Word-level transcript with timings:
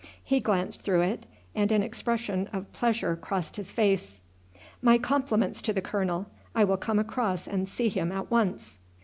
He 0.23 0.39
glanced 0.39 0.81
through 0.81 1.01
it, 1.01 1.27
and 1.53 1.71
an 1.71 1.83
expression 1.83 2.47
of 2.51 2.73
pleasure 2.73 3.15
crossed 3.15 3.55
his 3.57 3.71
face. 3.71 4.19
"My 4.81 4.97
compliments 4.97 5.61
to 5.61 5.73
the 5.73 5.79
colonel. 5.81 6.25
I 6.55 6.63
will 6.63 6.77
come 6.77 6.97
across 6.97 7.47
and 7.47 7.69
see 7.69 7.87
him 7.89 8.11
at 8.11 8.31
once." 8.31 8.79